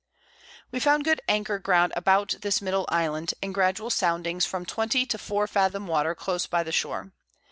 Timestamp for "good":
1.03-1.21